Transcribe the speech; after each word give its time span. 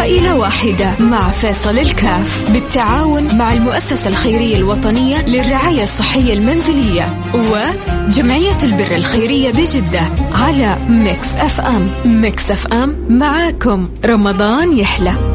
عائلة 0.00 0.34
واحدة 0.34 0.94
مع 1.00 1.30
فيصل 1.30 1.78
الكاف 1.78 2.50
بالتعاون 2.52 3.36
مع 3.36 3.52
المؤسسة 3.52 4.10
الخيرية 4.10 4.56
الوطنية 4.56 5.26
للرعاية 5.26 5.82
الصحية 5.82 6.32
المنزلية 6.34 7.14
وجمعية 7.34 8.62
البر 8.62 8.94
الخيرية 8.94 9.50
بجدة 9.50 10.08
على 10.32 10.76
Mix 10.88 11.36
FM. 11.36 11.88
Mix 12.04 12.50
FM 12.50 12.96
معاكم. 13.08 13.88
رمضان 14.04 14.78
يحلى. 14.78 15.29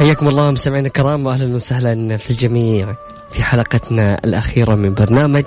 حياكم 0.00 0.28
الله 0.28 0.50
مستمعينا 0.50 0.86
الكرام 0.86 1.26
واهلا 1.26 1.54
وسهلا 1.54 2.16
في 2.16 2.30
الجميع 2.30 2.96
في 3.32 3.42
حلقتنا 3.42 4.20
الأخيرة 4.24 4.74
من 4.74 4.94
برنامج 4.94 5.44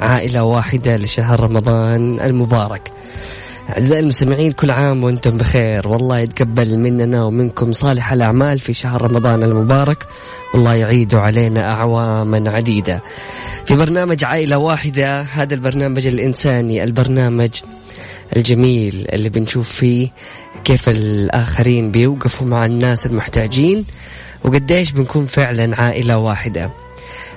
عائلة 0.00 0.42
واحدة 0.42 0.96
لشهر 0.96 1.40
رمضان 1.40 2.20
المبارك. 2.20 2.90
أعزائي 3.68 4.00
المستمعين 4.00 4.52
كل 4.52 4.70
عام 4.70 5.04
وأنتم 5.04 5.38
بخير 5.38 5.88
والله 5.88 6.18
يتقبل 6.18 6.78
مننا 6.78 7.24
ومنكم 7.24 7.72
صالح 7.72 8.12
الأعمال 8.12 8.58
في 8.58 8.72
شهر 8.72 9.02
رمضان 9.02 9.42
المبارك 9.42 10.06
والله 10.54 10.74
يعيد 10.74 11.14
علينا 11.14 11.72
أعواما 11.72 12.50
عديدة. 12.50 13.02
في 13.66 13.76
برنامج 13.76 14.24
عائلة 14.24 14.58
واحدة 14.58 15.20
هذا 15.20 15.54
البرنامج 15.54 16.06
الإنساني 16.06 16.84
البرنامج 16.84 17.50
الجميل 18.36 19.06
اللي 19.12 19.28
بنشوف 19.28 19.68
فيه 19.68 20.08
كيف 20.64 20.88
الآخرين 20.88 21.90
بيوقفوا 21.90 22.46
مع 22.46 22.66
الناس 22.66 23.06
المحتاجين 23.06 23.84
وقديش 24.44 24.92
بنكون 24.92 25.26
فعلا 25.26 25.76
عائلة 25.82 26.18
واحدة. 26.18 26.70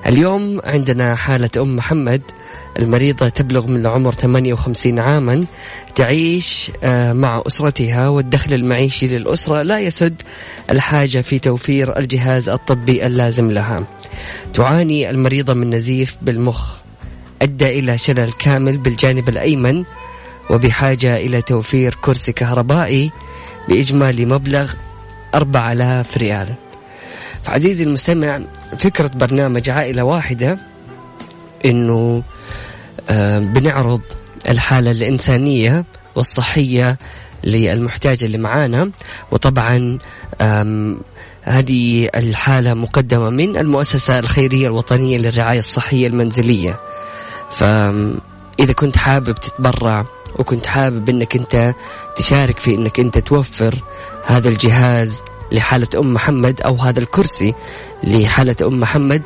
اليوم 0.08 0.62
عندنا 0.64 1.16
حالة 1.16 1.50
أم 1.58 1.76
محمد 1.76 2.22
المريضة 2.80 3.30
تبلغ 3.30 3.68
من 3.68 3.82
العمر 3.82 4.12
58 4.12 5.00
عاما 5.00 5.46
تعيش 5.96 6.72
آه، 6.84 7.14
مع 7.14 7.44
أسرتها 7.48 8.08
والدخل 8.10 8.54
المعيشي 8.54 9.08
للأسرة 9.08 9.62
لا 9.62 9.80
يسد 9.80 10.22
الحاجة 10.72 11.22
في 11.22 11.40
توفير 11.40 12.00
الجهاز 12.00 12.50
الطبي 12.50 13.06
اللازم 13.06 13.52
لها. 13.52 13.84
تعاني 14.54 15.10
المريضة 15.10 15.54
من 15.54 15.70
نزيف 15.70 16.18
بالمخ 16.22 16.76
أدى 17.42 17.80
إلى 17.80 17.98
شلل 17.98 18.32
كامل 18.32 18.78
بالجانب 18.78 19.30
الأيمن 19.30 19.84
وبحاجة 20.52 21.16
إلى 21.16 21.42
توفير 21.42 21.98
كرسي 22.02 22.32
كهربائي 22.32 23.12
بإجمالي 23.70 24.26
مبلغ 24.26 24.72
4000 25.36 26.18
ريال. 26.18 26.54
فعزيزي 27.44 27.84
المستمع 27.84 28.42
فكرة 28.78 29.12
برنامج 29.16 29.70
عائلة 29.70 30.04
واحدة 30.04 30.60
إنه 31.66 32.24
آه، 33.10 33.40
بنعرض 33.40 34.02
الحالة 34.50 34.92
الإنسانية 34.92 35.86
والصحية 36.16 36.98
للمحتاج 37.44 38.24
اللي 38.24 38.38
معانا. 38.38 38.92
وطبعا 39.32 40.00
هذه 41.42 42.10
الحالة 42.16 42.74
مقدمة 42.74 43.30
من 43.30 43.58
المؤسسة 43.58 44.20
الخيرية 44.20 44.68
الوطنية 44.68 45.18
للرعاية 45.18 45.60
الصحية 45.60 46.08
المنزلية. 46.08 46.80
فإذا 47.52 48.74
كنت 48.76 48.98
حابب 48.98 49.36
تتبرع 49.36 50.06
وكنت 50.40 50.66
حابب 50.66 51.10
إنك 51.10 51.36
أنت 51.36 51.74
تشارك 52.16 52.60
في 52.60 52.76
إنك 52.76 53.00
أنت 53.00 53.18
توفر 53.18 53.84
هذا 54.26 54.50
الجهاز 54.50 55.22
لحالة 55.52 55.88
أم 55.96 56.14
محمد 56.14 56.62
أو 56.62 56.76
هذا 56.76 57.00
الكرسي 57.00 57.54
لحالة 58.04 58.56
أم 58.62 58.80
محمد. 58.80 59.22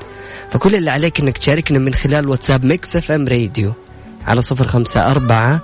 فكل 0.49 0.75
اللي 0.75 0.91
عليك 0.91 1.19
أنك 1.19 1.37
تشاركنا 1.37 1.79
من 1.79 1.93
خلال 1.93 2.29
واتساب 2.29 2.65
Mix 2.65 2.95
FM 2.95 3.27
Radio 3.27 3.73
على 4.27 4.41
صفر 4.41 4.67
خمسة 4.67 5.11
أربعة 5.11 5.61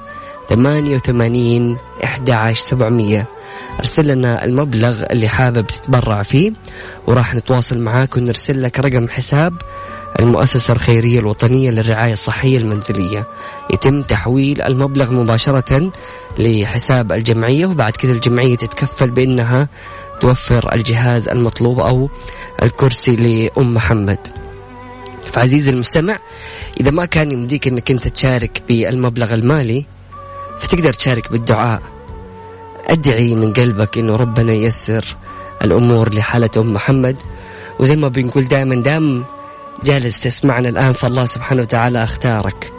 ثمانية 0.49 0.95
وثمانين 0.95 1.77
إحدى 2.03 2.33
عشر 2.33 2.61
سبعمية. 2.61 3.25
أرسل 3.79 4.07
لنا 4.07 4.45
المبلغ 4.45 5.03
اللي 5.11 5.27
حابب 5.27 5.67
تتبرع 5.67 6.23
فيه 6.23 6.51
وراح 7.07 7.35
نتواصل 7.35 7.77
معاك 7.77 8.17
ونرسل 8.17 8.63
لك 8.63 8.79
رقم 8.79 9.07
حساب 9.07 9.53
المؤسسة 10.19 10.73
الخيرية 10.73 11.19
الوطنية 11.19 11.71
للرعاية 11.71 12.13
الصحية 12.13 12.57
المنزلية. 12.57 13.27
يتم 13.73 14.01
تحويل 14.01 14.61
المبلغ 14.61 15.11
مباشرة 15.11 15.91
لحساب 16.39 17.11
الجمعية 17.11 17.65
وبعد 17.65 17.91
كذا 17.91 18.11
الجمعية 18.11 18.55
تتكفل 18.55 19.09
بأنها 19.09 19.69
توفر 20.21 20.73
الجهاز 20.75 21.27
المطلوب 21.27 21.79
أو 21.79 22.09
الكرسي 22.63 23.15
لأم 23.15 23.73
محمد. 23.73 24.19
فعزيزي 25.33 25.71
المستمع 25.71 26.19
إذا 26.79 26.91
ما 26.91 27.05
كان 27.05 27.31
يمديك 27.31 27.67
أنك 27.67 27.91
أنت 27.91 28.07
تشارك 28.07 28.63
بالمبلغ 28.67 29.33
المالي 29.33 29.85
فتقدر 30.59 30.93
تشارك 30.93 31.31
بالدعاء. 31.31 31.81
أدعي 32.87 33.35
من 33.35 33.53
قلبك 33.53 33.97
أنه 33.97 34.15
ربنا 34.15 34.53
ييسر 34.53 35.05
الأمور 35.61 36.13
لحالة 36.13 36.49
أم 36.57 36.73
محمد. 36.73 37.17
وزي 37.79 37.95
ما 37.95 38.07
بنقول 38.07 38.47
دائما 38.47 38.75
دام 38.75 39.23
جالس 39.83 40.23
تسمعنا 40.23 40.69
الآن 40.69 40.93
فالله 40.93 41.25
سبحانه 41.25 41.61
وتعالى 41.61 42.03
أختارك. 42.03 42.71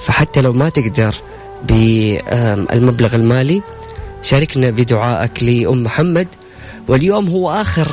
فحتى 0.00 0.40
لو 0.40 0.52
ما 0.52 0.68
تقدر 0.68 1.14
بالمبلغ 1.62 3.14
المالي 3.14 3.62
شاركنا 4.22 4.70
بدعائك 4.70 5.42
لأم 5.42 5.84
محمد. 5.84 6.28
واليوم 6.88 7.28
هو 7.28 7.50
آخر 7.50 7.88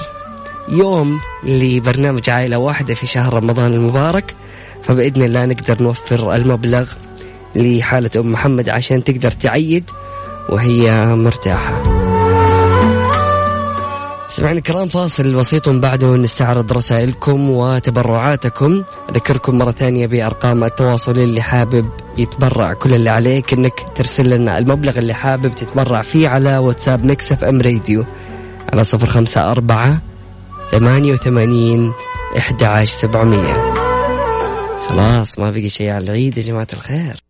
يوم 0.70 1.20
لبرنامج 1.44 2.30
عائلة 2.30 2.58
واحدة 2.58 2.94
في 2.94 3.06
شهر 3.06 3.34
رمضان 3.34 3.74
المبارك. 3.74 4.36
فبإذن 4.84 5.22
الله 5.22 5.46
نقدر 5.46 5.84
نوفر 5.84 6.36
المبلغ 6.36 6.92
لحالة 7.56 8.12
أم 8.16 8.32
محمد 8.32 8.70
عشان 8.70 9.04
تقدر 9.04 9.32
تعيد 9.32 9.90
وهي 10.50 11.06
مرتاحة. 11.06 11.84
سمعنا 14.34 14.58
الكرام 14.58 14.88
فاصل 14.88 15.36
بسيط 15.36 15.70
بعده 15.70 16.16
نستعرض 16.16 16.74
رسائلكم 16.74 17.50
وتبرعاتكم. 17.50 18.84
أذكركم 19.10 19.58
مرة 19.58 19.72
ثانية 19.72 20.08
بأرقام 20.08 20.64
التواصل 20.64 21.12
اللي 21.12 21.42
حابب 21.42 21.90
يتبرع. 22.18 22.74
كل 22.74 22.94
اللي 22.94 23.10
عليك 23.10 23.54
أنك 23.54 23.74
ترسل 23.96 24.30
لنا 24.30 24.58
المبلغ 24.58 24.98
اللي 24.98 25.14
حابب 25.14 25.56
تتبرع 25.56 26.02
فيه 26.02 26.28
على 26.28 26.58
واتساب 26.58 27.06
مكسف 27.06 27.44
أم 27.44 27.62
راديو 27.62 28.06
على 28.74 28.84
صفر 28.84 29.08
خمسة 29.08 29.52
أربعة 29.52 30.02
ثمانية 30.72 31.14
وثمانين 31.14 31.94
إحدى 32.38 32.66
عشر 32.66 32.94
سبعمية. 32.94 33.74
خلاص 34.90 35.40
ما 35.40 35.52
بقي 35.52 35.70
شيء 35.70 35.90
على 35.90 36.04
العيد 36.04 36.38
يا 36.38 36.44
جماعة 36.44 36.68
الخير. 36.74 37.23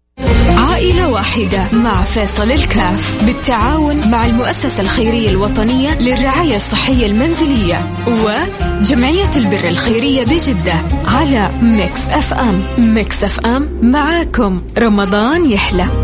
عائلة 0.74 1.10
واحدة 1.10 1.68
مع 1.74 2.04
فيصل 2.04 2.52
الكاف 2.52 3.26
بالتعاون 3.26 4.12
مع 4.12 4.26
المؤسسة 4.26 4.84
الخيرية 4.84 5.30
الوطنية 5.30 6.00
للرعاية 6.00 6.56
الصحية 6.56 7.06
المنزلية 7.06 7.88
وجمعية 8.08 9.36
البر 9.36 9.68
الخيرية 9.68 10.24
بجدة 10.24 10.82
على 11.06 11.50
Mix 11.62 12.10
FM. 12.10 12.62
Mix 12.78 13.24
FM 13.24 13.70
معاكم. 13.82 14.62
رمضان 14.78 15.52
يحلى. 15.52 16.03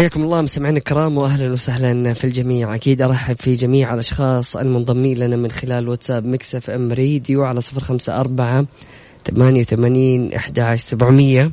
حياكم 0.00 0.22
الله 0.22 0.42
مستمعينا 0.42 0.78
الكرام 0.78 1.18
واهلا 1.18 1.52
وسهلا 1.52 2.12
في 2.12 2.24
الجميع. 2.24 2.74
أكيد 2.74 3.02
أرحب 3.02 3.36
في 3.36 3.54
جميع 3.54 3.94
الأشخاص 3.94 4.56
المنضمين 4.56 5.18
لنا 5.18 5.36
من 5.36 5.50
خلال 5.50 5.88
واتساب 5.88 6.26
Mix 6.26 6.70
FM 6.70 6.92
Radio 6.92 7.44
على 7.44 7.60
صفر 7.60 7.80
خمسة 7.80 8.20
أربعة 8.20 8.66
ثمانية 9.24 9.60
وثمانين 9.60 10.30
عشر 10.58 10.76
سبعمئه 10.76 11.50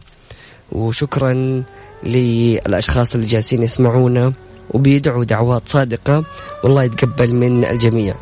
وشكرا 0.72 1.64
للأشخاص 2.04 3.16
اللي 3.16 3.28
جالسين 3.28 3.64
يسمعونا 3.64 4.34
وبيدعوا 4.72 5.24
دعوات 5.24 5.70
صادقة 5.70 6.24
والله 6.64 6.84
يتقبل 6.84 7.36
من 7.36 7.66
الجميع. 7.66 8.16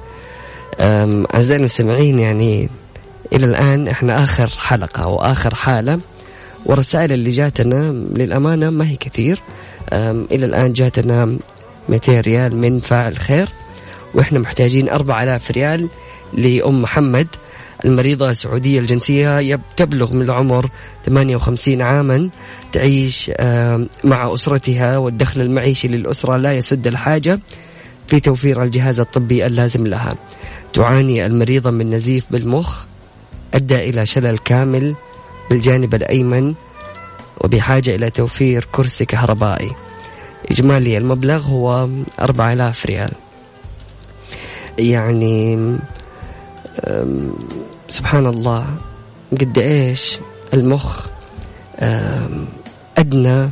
أعزائي 1.36 1.60
المستمعين 1.60 2.20
يعني 2.20 2.70
إلى 3.34 3.46
الآن 3.46 3.88
إحنا 3.88 4.24
آخر 4.24 4.48
حلقة 4.48 5.08
وآخر 5.08 5.56
حالة. 5.56 6.00
والرسائل 6.66 7.14
اللي 7.14 7.30
جاتنا 7.30 7.92
للأمانة 7.92 8.70
ما 8.70 8.90
هي 8.90 8.96
كثير. 8.96 9.42
إلى 10.32 10.46
الآن 10.46 10.74
جاتنا 10.74 11.38
200 11.90 12.22
ريال 12.22 12.56
من 12.56 12.80
فاعل 12.80 13.18
خير 13.18 13.50
وإحنا 14.14 14.40
محتاجين 14.40 14.90
4000 14.90 15.52
ريال 15.52 15.90
لأم 16.34 16.82
محمد 16.82 17.28
المريضة 17.86 18.32
سعودية 18.32 18.80
الجنسية 18.80 19.60
تبلغ 19.78 20.14
من 20.14 20.22
العمر 20.22 20.70
58 21.06 21.82
عاما 21.82 22.30
تعيش 22.72 23.32
مع 24.04 24.34
أسرتها 24.34 24.98
والدخل 24.98 25.42
المعيشي 25.42 25.88
للأسرة 25.88 26.38
لا 26.38 26.54
يسد 26.54 26.88
الحاجة 26.88 27.40
في 28.08 28.20
توفير 28.20 28.64
الجهاز 28.64 29.00
الطبي 29.00 29.46
اللازم 29.46 29.88
لها. 29.88 30.16
تعاني 30.74 31.26
المريضة 31.26 31.72
من 31.72 31.90
نزيف 31.90 32.26
بالمخ 32.32 32.84
أدى 33.54 33.90
إلى 33.90 34.06
شلل 34.06 34.38
كامل 34.38 34.96
بالجانب 35.50 35.96
الأيمن 35.96 36.54
وبحاجة 37.42 37.96
إلى 37.96 38.10
توفير 38.10 38.68
كرسي 38.72 39.06
كهربائي. 39.06 39.72
إجمالي 40.52 40.98
المبلغ 40.98 41.42
هو 41.42 41.90
أربعة 42.20 42.54
آلاف 42.54 42.86
ريال. 42.86 43.12
يعني 44.78 45.58
سبحان 47.90 48.26
الله 48.26 48.68
قد 49.32 49.58
إيش 49.58 50.20
المخ 50.54 51.06
أدنى 52.98 53.50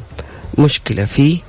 مشكلة 0.58 1.06
فيه 1.06 1.40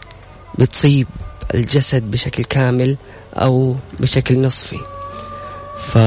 بتصيب 0.59 1.07
الجسد 1.55 2.11
بشكل 2.11 2.45
كامل 2.45 2.97
أو 3.35 3.77
بشكل 4.01 4.43
نصفي. 4.43 4.81
ف 5.79 5.99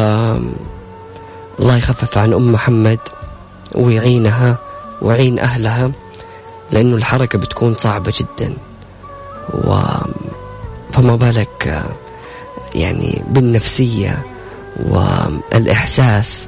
الله 1.59 1.77
يخفف 1.77 2.17
عن 2.17 2.33
أم 2.33 2.51
محمد. 2.51 2.99
ويعينها 3.75 4.57
ويعين 5.01 5.39
أهلها 5.39 5.91
لأنه 6.71 6.95
الحركة 6.95 7.39
بتكون 7.39 7.73
صعبة 7.73 8.13
جدا. 8.19 8.53
و 9.53 9.79
فما 10.91 11.15
بالك 11.15 11.85
يعني 12.75 13.23
بالنفسية 13.29 14.23
والإحساس؟ 14.89 16.47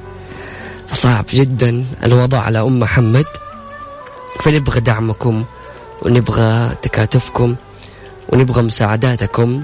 فصعب 0.87 1.25
جدا 1.33 1.85
الوضع 2.03 2.39
على 2.39 2.61
أم 2.61 2.79
محمد. 2.79 3.25
فنبغى 4.39 4.79
دعمكم 4.79 5.43
ونبغى 6.01 6.75
تكاتفكم 6.81 7.55
ونبغى 8.29 8.61
مساعداتكم 8.61 9.63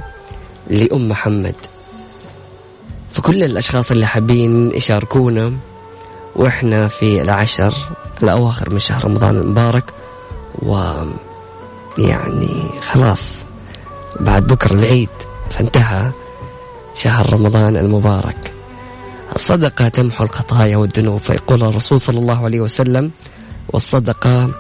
لأم 0.70 1.10
محمد. 1.10 1.56
فكل 3.12 3.44
الأشخاص 3.44 3.92
اللي 3.92 4.06
حابين 4.06 4.72
يشاركونا 4.72 5.54
وإحنا 6.36 6.88
في 6.88 7.22
العشر 7.22 7.74
الأواخر 8.24 8.70
من 8.70 8.80
شهر 8.80 9.06
رمضان 9.06 9.38
المبارك 9.38 9.94
و 10.62 10.94
يعني 11.98 12.70
خلاص 12.82 13.46
بعد 14.20 14.48
بكرة 14.48 14.74
العيد 14.74 15.10
فانتهى 15.50 16.12
شهر 16.94 17.34
رمضان 17.34 17.78
المبارك. 17.78 18.54
الصدقة 19.36 19.88
تمحو 19.88 20.24
الخطايا 20.24 20.78
والذنوب 20.78 21.20
فيقول 21.20 21.64
الرسول 21.64 22.00
صلى 22.00 22.20
الله 22.20 22.46
عليه 22.46 22.60
وسلم 22.60 23.12
والصدقة 23.74 24.52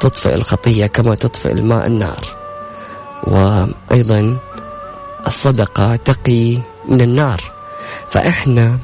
تطفئ 0.00 0.34
الخطية 0.34 0.86
كما 0.86 1.14
تطفئ 1.14 1.52
الماء 1.52 1.86
النار 1.86 2.24
وأيضا 3.22 4.36
الصدقة 5.26 5.96
تقي 5.96 6.58
من 6.88 7.00
النار. 7.00 7.40
فإحنا 8.08 8.78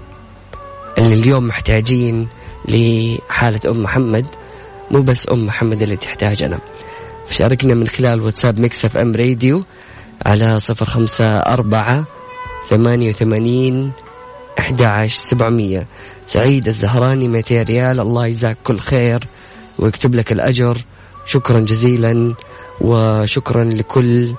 اللي 0.98 1.14
اليوم 1.14 1.46
محتاجين 1.46 2.28
لحالة 2.68 3.60
أم 3.70 3.82
محمد 3.82 4.26
مو 4.90 5.02
بس 5.02 5.28
أم 5.28 5.46
محمد 5.46 5.82
اللي 5.82 5.96
تحتاجنا. 5.96 6.58
شاركنا 7.30 7.74
من 7.74 7.86
خلال 7.86 8.20
واتساب 8.20 8.60
Mix 8.60 8.84
FM 8.84 9.14
Radio 9.16 9.64
على 10.26 10.60
صفر 10.60 10.84
خمسة 10.86 11.38
أربعة 11.38 12.04
ثمانية 12.68 13.08
وثمانين 13.08 13.92
أحد 14.58 14.82
عشر 14.82 15.16
سبعمية. 15.16 15.86
سعيد 16.26 16.66
الزهراني 16.66 17.28
200 17.28 17.62
ريال 17.62 18.00
الله 18.00 18.26
يجزاك 18.26 18.56
كل 18.64 18.78
خير 18.78 19.20
ويكتب 19.78 20.14
لك 20.14 20.32
الأجر. 20.32 20.84
شكرا 21.26 21.60
جزيلا 21.60 22.34
وشكرا 22.80 23.64
لكل 23.64 24.34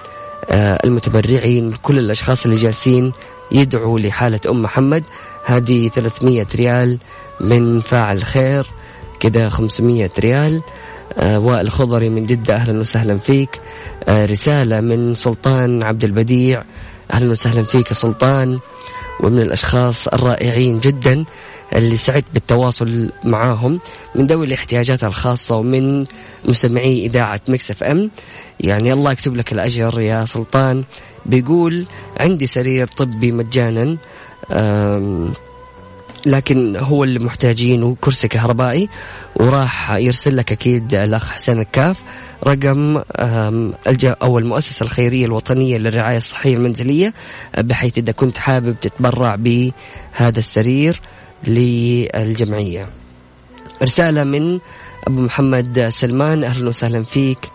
آه، 0.50 0.80
المتبرعين 0.84 1.72
كل 1.72 2.00
الأشخاص 2.00 2.46
اللي 2.46 2.58
جالسين 2.58 3.12
يدعوا 3.54 4.00
لحالة 4.00 4.40
أم 4.50 4.62
محمد. 4.62 5.04
هذه 5.46 5.88
300 5.88 6.48
ريال 6.56 7.00
من 7.42 7.80
فاعل 7.80 8.24
خير 8.24 8.68
كذا 9.20 9.50
500 9.50 10.10
ريال. 10.20 10.62
آه 11.18 11.40
وائل 11.40 11.72
خضري 11.72 12.10
من 12.10 12.26
جدة 12.26 12.56
أهلا 12.56 12.80
وسهلا 12.80 13.18
فيك. 13.18 13.62
آه 14.08 14.26
رسالة 14.26 14.82
من 14.82 15.14
سلطان 15.14 15.84
عبد 15.84 16.04
البديع. 16.04 16.64
أهلا 17.14 17.32
وسهلا 17.32 17.64
فيك 17.64 17.88
يا 17.88 17.94
سلطان. 17.94 18.60
ومن 19.20 19.42
الأشخاص 19.42 20.08
الرائعين 20.08 20.80
جدا 20.80 21.26
اللي 21.76 21.96
سعدت 21.96 22.26
بالتواصل 22.34 23.12
معاهم 23.24 23.80
من 24.16 24.28
ذوي 24.28 24.46
الاحتياجات 24.46 25.04
الخاصة 25.04 25.56
ومن 25.56 26.06
مستمعي 26.46 27.06
إذاعة 27.06 27.42
مكسف 27.50 27.84
أم. 27.84 28.12
يعني 28.60 28.94
الله 28.94 29.12
يكتب 29.12 29.36
لك 29.36 29.52
الأجر 29.54 30.00
يا 30.00 30.26
سلطان 30.26 30.84
بيقول 31.26 31.86
عندي 32.20 32.48
سرير 32.48 32.88
طبي 32.88 33.32
مجانا 33.32 33.98
لكن 36.26 36.76
هو 36.76 37.04
اللي 37.04 37.20
محتاجينه 37.20 37.98
كرسي 38.02 38.28
كهربائي 38.28 38.90
وراح 39.36 39.92
يرسل 39.92 40.38
لك 40.38 40.52
أكيد 40.52 40.96
الأخ 40.96 41.32
حسين 41.32 41.60
الكاف 41.60 42.00
رقم 42.48 43.02
أو 44.24 44.40
المؤسسة 44.40 44.84
الخيرية 44.84 45.26
الوطنية 45.26 45.78
للرعاية 45.78 46.18
الصحية 46.18 46.56
المنزلية 46.56 47.14
بحيث 47.58 47.98
إذا 47.98 48.12
كنت 48.12 48.38
حابب 48.38 48.76
تتبرع 48.82 49.36
بهذا 49.36 50.40
السرير 50.40 51.02
للجمعية. 51.48 52.88
رسالة 53.84 54.24
من 54.24 54.60
أبو 55.08 55.22
محمد 55.22 55.90
سلمان 55.90 56.44
أهلا 56.44 56.68
وسهلا 56.68 57.04
فيك 57.04 57.50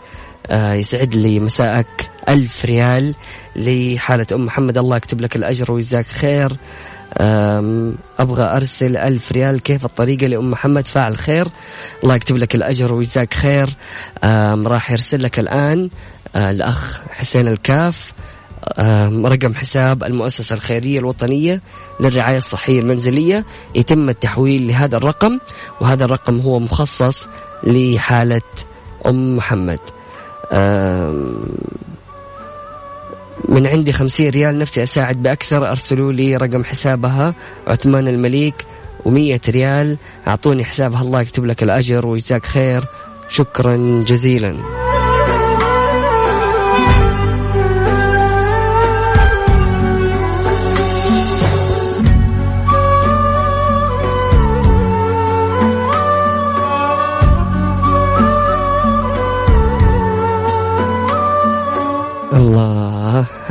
يسعد 0.51 1.15
لي 1.15 1.41
مساءك 1.41 2.11
ألف 2.29 2.65
ريال 2.65 3.15
لحالة 3.57 4.27
أم 4.33 4.47
محمد. 4.47 4.79
الله 4.79 4.97
يكتب 4.97 5.21
لك 5.21 5.37
الأجر 5.37 5.73
ويجزاك 5.73 6.07
خير. 6.07 6.57
أبغى 8.19 8.43
أرسل 8.43 8.97
ألف 8.97 9.33
ريال. 9.33 9.63
كيف 9.63 9.85
الطريقة 9.85 10.27
لأم 10.27 10.51
محمد؟ 10.51 10.87
فاعل 10.87 11.17
خير. 11.17 11.49
الله 12.05 12.15
يكتب 12.15 12.37
لك 12.37 12.55
الأجر 12.55 12.93
ويجزاك 12.93 13.35
خير. 13.35 13.77
راح 14.65 14.91
يرسل 14.91 15.23
لك 15.23 15.39
الآن 15.39 15.91
آه، 16.37 16.51
الأخ 16.51 17.01
حسين 17.11 17.49
الكاف. 17.49 18.13
رقم 19.25 19.55
حساب 19.55 20.05
المؤسسة 20.05 20.55
الخيرية 20.55 20.99
الوطنية 20.99 21.63
للرعاية 22.01 22.37
الصحية 22.37 22.81
المنزلية. 22.81 23.45
يتم 23.75 24.09
التحويل 24.09 24.69
لهذا 24.69 24.97
الرقم 24.97 25.39
وهذا 25.81 26.05
الرقم 26.05 26.41
هو 26.41 26.59
مخصص 26.59 27.27
لحالة 27.65 28.43
أم 29.07 29.37
محمد. 29.37 29.79
من 33.49 33.67
عندي 33.67 33.93
خمسين 33.93 34.31
ريال 34.31 34.59
نفسي 34.59 34.83
أساعد 34.83 35.23
بأكثر 35.23 35.69
أرسلوا 35.69 36.13
لي 36.13 36.37
رقم 36.37 36.65
حسابها 36.65 37.35
عثمان 37.67 38.09
المليك 38.09 38.67
ومية 39.05 39.41
ريال. 39.49 39.99
أعطوني 40.29 40.65
حسابها 40.65 41.03
الله 41.03 41.21
يكتب 41.21 41.45
لك 41.45 41.63
الأجر 41.63 42.07
ويجزاك 42.07 42.45
خير. 42.45 42.85
شكرا 43.29 44.05
جزيلا. 44.07 44.88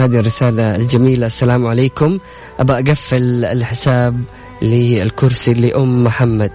هذه 0.08 0.20
الرسالة 0.20 0.76
الجميلة. 0.76 1.26
السلام 1.26 1.68
عليكم. 1.68 2.20
أبى 2.60 2.74
أقفل 2.74 3.46
الحساب 3.46 4.24
للكرسي 4.62 5.54
لأم 5.54 6.04
محمد. 6.04 6.52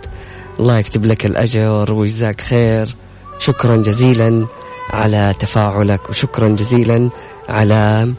الله 0.60 0.78
يكتب 0.78 1.04
لك 1.04 1.26
الأجر 1.26 1.92
ويجزاك 1.92 2.40
خير. 2.40 2.96
شكرا 3.38 3.76
جزيلا 3.76 4.46
على 4.90 5.34
تفاعلك 5.38 6.10
وشكرا 6.10 6.48
جزيلا 6.48 7.10
على 7.48 8.14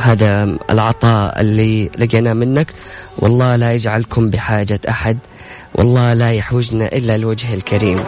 هذا 0.00 0.58
العطاء 0.70 1.40
اللي 1.40 1.90
لقيناه 1.98 2.32
منك. 2.32 2.72
والله 3.18 3.56
لا 3.56 3.72
يجعلكم 3.72 4.30
بحاجة 4.30 4.80
أحد. 4.88 5.18
والله 5.74 6.14
لا 6.14 6.32
يحوجنا 6.32 6.86
إلا 6.86 7.14
الوجه 7.14 7.54
الكريم. 7.54 7.98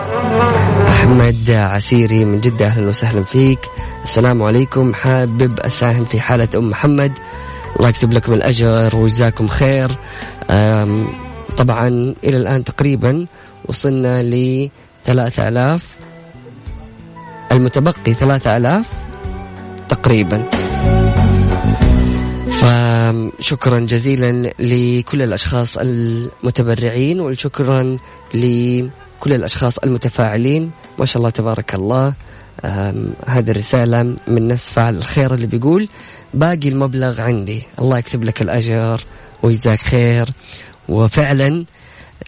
أحمد 1.02 1.50
عسيري 1.50 2.24
من 2.24 2.40
جدة 2.40 2.66
أهلا 2.66 2.88
وسهلا 2.88 3.22
فيك. 3.22 3.58
السلام 4.02 4.42
عليكم. 4.42 4.94
حابب 4.94 5.60
أساهم 5.60 6.04
في 6.04 6.20
حالة 6.20 6.48
أم 6.56 6.70
محمد. 6.70 7.12
الله 7.76 7.88
يكتب 7.88 8.12
لكم 8.12 8.32
الأجر 8.32 8.96
وجزاكم 8.96 9.46
خير. 9.46 9.90
طبعا 11.56 11.88
إلى 12.24 12.36
الآن 12.36 12.64
تقريبا 12.64 13.26
وصلنا 13.68 14.22
ل 14.22 14.68
3000 15.04 15.96
المتبقي 17.52 18.14
3000 18.14 18.86
تقريبا. 19.88 20.48
فشكرا 22.50 23.78
جزيلا 23.80 24.52
لكل 24.58 25.22
الأشخاص 25.22 25.78
المتبرعين 25.78 27.20
وشكرا 27.20 27.98
لكل 28.34 29.32
الأشخاص 29.32 29.78
المتفاعلين. 29.78 30.70
ما 30.98 31.04
شاء 31.04 31.18
الله 31.18 31.30
تبارك 31.30 31.74
الله. 31.74 32.14
هذه 33.26 33.50
الرسالة 33.50 34.02
من 34.28 34.48
نفس 34.48 34.68
فاعل 34.70 34.96
الخير 34.96 35.34
اللي 35.34 35.46
بيقول 35.46 35.88
باقي 36.34 36.68
المبلغ 36.68 37.20
عندي. 37.20 37.62
الله 37.78 37.98
يكتب 37.98 38.24
لك 38.24 38.42
الأجر 38.42 39.04
ويجزاك 39.42 39.78
خير. 39.78 40.28
وفعلا 40.88 41.64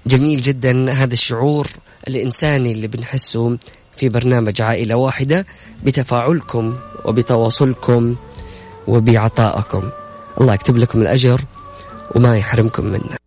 جميل 0.07 0.43
جدا 0.43 0.93
هذا 0.93 1.13
الشعور 1.13 1.67
الإنساني 2.09 2.73
اللي 2.73 2.87
بنحسه 2.87 3.59
في 3.97 4.09
برنامج 4.09 4.63
عائلة 4.63 4.95
واحدة 4.95 5.47
بتفاعلكم 5.85 6.77
وبتواصلكم 7.05 8.17
وبعطائكم. 8.87 9.91
الله 10.41 10.55
يكتب 10.55 10.77
لكم 10.77 11.03
الأجر 11.03 11.41
وما 12.15 12.37
يحرمكم 12.37 12.85
منه. 12.85 13.24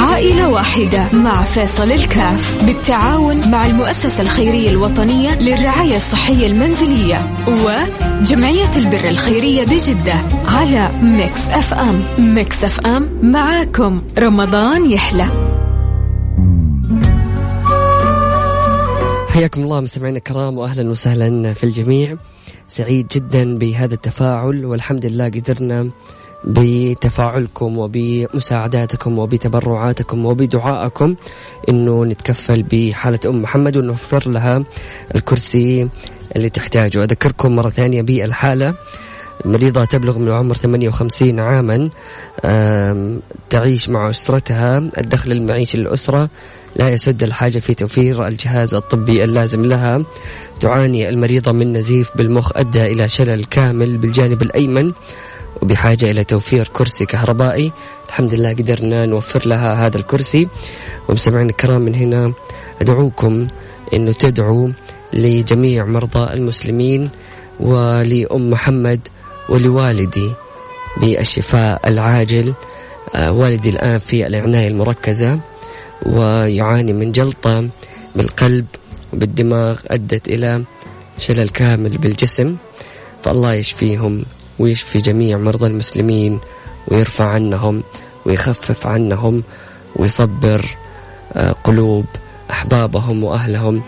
عائلة 0.00 0.48
واحدة 0.48 1.08
مع 1.12 1.42
فيصل 1.42 1.92
الكاف 1.92 2.64
بالتعاون 2.64 3.50
مع 3.50 3.66
المؤسسة 3.66 4.22
الخيرية 4.22 4.70
الوطنية 4.70 5.40
للرعاية 5.40 5.96
الصحية 5.96 6.46
المنزلية 6.46 7.30
وجمعية 7.48 8.76
البر 8.76 9.08
الخيرية 9.08 9.64
بجدة 9.64 10.14
على 10.46 10.90
Mix 11.02 11.48
FM. 11.48 12.02
Mix 12.18 12.64
FM 12.64 13.08
معاكم. 13.22 14.02
رمضان 14.18 14.90
يحلى. 14.90 15.26
حياكم 19.28 19.62
الله 19.62 19.80
مستمعينا 19.80 20.18
الكرام 20.18 20.58
واهلا 20.58 20.90
وسهلا 20.90 21.52
في 21.52 21.64
الجميع. 21.64 22.16
سعيد 22.68 23.08
جدا 23.08 23.58
بهذا 23.58 23.94
التفاعل 23.94 24.64
والحمد 24.64 25.06
لله 25.06 25.24
قدرنا 25.24 25.90
بتفاعلكم 26.44 27.78
وبمساعداتكم 27.78 29.18
وبتبرعاتكم 29.18 30.26
وبدعائكم 30.26 31.14
إنه 31.68 32.04
نتكفل 32.04 32.62
بحالة 32.62 33.20
أم 33.26 33.42
محمد 33.42 33.76
ونوفر 33.76 34.28
لها 34.28 34.64
الكرسي 35.14 35.88
اللي 36.36 36.50
تحتاجه. 36.50 37.04
أذكركم 37.04 37.56
مرة 37.56 37.70
ثانية 37.70 38.02
بالحالة. 38.02 38.74
مريضة 39.44 39.84
تبلغ 39.84 40.18
من 40.18 40.28
العمر 40.28 40.54
58 40.54 41.40
عاما 41.40 41.90
تعيش 43.50 43.88
مع 43.88 44.10
أسرتها. 44.10 44.78
الدخل 44.78 45.32
المعيشي 45.32 45.78
للأسرة 45.78 46.28
لا 46.76 46.88
يسد 46.88 47.22
الحاجة 47.22 47.58
في 47.58 47.74
توفير 47.74 48.26
الجهاز 48.26 48.74
الطبي 48.74 49.24
اللازم 49.24 49.64
لها. 49.64 50.04
تعاني 50.60 51.08
المريضة 51.08 51.52
من 51.52 51.72
نزيف 51.72 52.16
بالمخ 52.16 52.52
أدى 52.56 52.82
إلى 52.82 53.08
شلل 53.08 53.44
كامل 53.44 53.98
بالجانب 53.98 54.42
الأيمن. 54.42 54.92
وبحاجة 55.62 56.10
إلى 56.10 56.24
توفير 56.24 56.68
كرسي 56.72 57.06
كهربائي. 57.06 57.72
الحمد 58.08 58.34
لله 58.34 58.52
قدرنا 58.52 59.06
نوفر 59.06 59.46
لها 59.46 59.86
هذا 59.86 59.96
الكرسي. 59.96 60.48
ومستمعين 61.08 61.50
الكرام 61.50 61.80
من 61.80 61.94
هنا 61.94 62.32
أدعوكم 62.80 63.46
أنه 63.94 64.12
تدعوا 64.12 64.68
لجميع 65.12 65.84
مرضى 65.84 66.34
المسلمين 66.34 67.08
ولأم 67.60 68.50
محمد 68.50 69.00
ولوالدي 69.48 70.30
بالشفاء 71.00 71.88
العاجل. 71.88 72.54
آه، 73.14 73.32
والدي 73.32 73.68
الآن 73.68 73.98
في 73.98 74.26
العناية 74.26 74.68
المركزة 74.68 75.40
ويعاني 76.06 76.92
من 76.92 77.12
جلطة 77.12 77.68
بالقلب 78.16 78.66
وبالدماغ 79.12 79.80
أدت 79.86 80.28
إلى 80.28 80.64
شلل 81.18 81.48
كامل 81.48 81.98
بالجسم. 81.98 82.56
فالله 83.22 83.52
يشفيهم. 83.52 84.24
ويشفي 84.60 84.98
جميع 84.98 85.38
مرضى 85.38 85.66
المسلمين 85.66 86.38
ويرفع 86.88 87.24
عنهم 87.24 87.82
ويخفف 88.26 88.86
عنهم 88.86 89.42
ويصبر 89.96 90.76
آه، 91.32 91.52
قلوب 91.52 92.04
أحبابهم 92.50 93.24
وأهلهم 93.24 93.82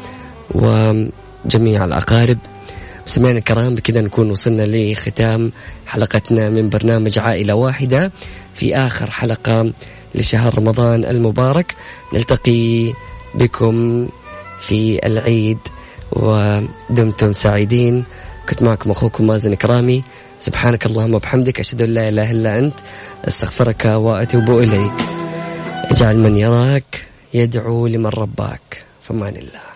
وجميع 0.55 1.85
الأقارب. 1.85 2.39
سمعنا 3.07 3.39
الكرام 3.39 3.75
بكذا 3.75 4.01
نكون 4.01 4.31
وصلنا 4.31 4.63
لختام 4.63 5.53
حلقتنا 5.87 6.51
من 6.51 6.69
برنامج 6.69 7.19
عائلة 7.19 7.55
واحدة 7.55 8.13
في 8.55 8.77
آخر 8.77 9.11
حلقة 9.11 9.73
لشهر 10.15 10.59
رمضان 10.59 11.05
المبارك. 11.05 11.75
نلتقي 12.15 12.93
بكم 13.35 14.09
في 14.61 15.07
العيد. 15.07 15.59
ودمتم 16.13 17.33
سعيدين. 17.33 18.05
كنت 18.49 18.63
معكم 18.63 18.91
أخوكم 18.91 19.27
مازن 19.27 19.55
كرامي 19.55 20.05
سبحانك 20.43 20.87
اللهم 20.87 21.15
وبحمدك 21.15 21.61
أشهد 21.61 21.83
أن 21.83 21.95
لا 21.95 22.09
إله 22.09 22.31
إلا 22.31 22.59
أنت 22.59 22.75
أستغفرك 23.25 23.85
وأتوب 23.85 24.51
إليك. 24.59 24.93
اجعل 25.91 26.19
من 26.19 26.37
يراك 26.37 27.07
يدعو 27.35 27.87
لمن 27.87 28.07
رباك 28.07 28.85
فمان 29.03 29.37
الله. 29.37 29.72